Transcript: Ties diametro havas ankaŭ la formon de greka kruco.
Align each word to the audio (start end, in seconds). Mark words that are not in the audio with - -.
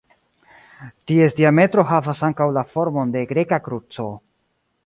Ties 1.11 1.35
diametro 1.41 1.85
havas 1.91 2.23
ankaŭ 2.31 2.49
la 2.57 2.65
formon 2.73 3.15
de 3.19 3.25
greka 3.33 3.61
kruco. 3.69 4.09